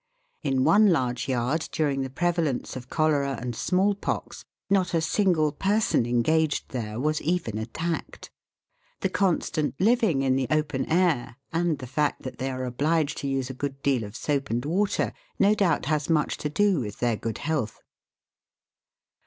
[0.41, 6.07] In one large yard during the prevalence of cholera and smallpox not a single person
[6.07, 8.31] engaged there was even attacked.
[9.01, 13.27] The constant living in the open air, and the fact that they are obliged to
[13.27, 16.97] use a good deal of soap and water no doubt has much to do with
[16.97, 17.79] their good health.